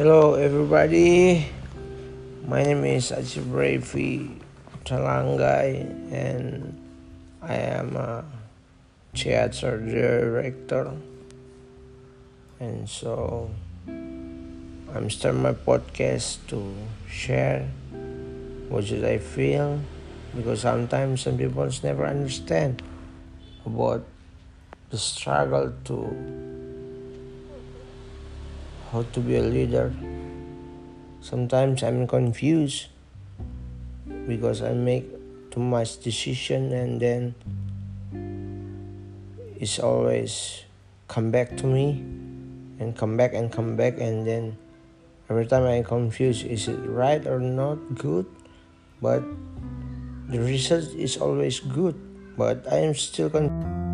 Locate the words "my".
2.48-2.62, 15.44-15.52